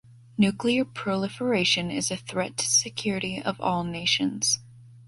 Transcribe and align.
Nuclear 0.35 0.83
proliferation 0.83 1.91
is 1.91 2.09
a 2.09 2.17
threat 2.17 2.57
to 2.57 2.65
security 2.65 3.39
of 3.39 3.61
all 3.61 3.83
nations. 3.83 4.57